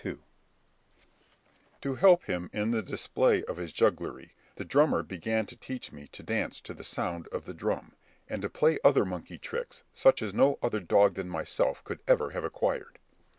[0.03, 0.17] Berg.
[1.83, 6.07] To help him in the display of his jugglery, the drummer began to teach me
[6.07, 7.93] to dance to the sound of the drum,
[8.27, 12.31] and to play other monkey tricks such as no other dog than myself could ever
[12.31, 12.97] have acquired.